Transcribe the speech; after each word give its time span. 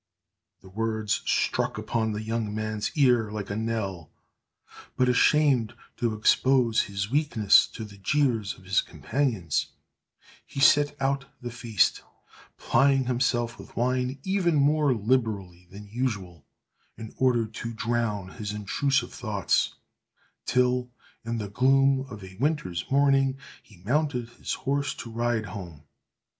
The 0.61 0.67
words 0.69 1.21
struck 1.27 1.77
upon 1.77 2.11
the 2.11 2.23
young 2.23 2.55
man's 2.55 2.91
ear 2.95 3.29
like 3.31 3.51
a 3.51 3.55
knell; 3.55 4.09
but, 4.97 5.07
ashamed 5.07 5.75
to 5.97 6.15
expose 6.15 6.81
his 6.85 7.11
weakness 7.11 7.67
to 7.67 7.85
the 7.85 7.99
jeers 7.99 8.57
of 8.57 8.63
his 8.65 8.81
companions, 8.81 9.67
he 10.43 10.59
sat 10.59 10.99
out 10.99 11.25
the 11.39 11.51
feast, 11.51 12.01
plying 12.57 13.05
himself 13.05 13.59
with 13.59 13.75
wine 13.77 14.17
even 14.23 14.55
more 14.55 14.91
liberally 14.91 15.67
than 15.69 15.85
usual, 15.87 16.47
in 16.97 17.13
order 17.17 17.45
to 17.45 17.71
drown 17.71 18.29
his 18.29 18.53
intrusive 18.53 19.13
thoughts; 19.13 19.75
till, 20.47 20.89
in 21.23 21.37
the 21.37 21.47
gloom 21.47 22.07
of 22.09 22.23
a 22.23 22.37
winter's 22.37 22.89
morning, 22.89 23.37
he 23.61 23.77
mounted 23.77 24.29
his 24.29 24.55
horse 24.65 24.95
to 24.95 25.11
ride 25.11 25.45
home. 25.45 25.83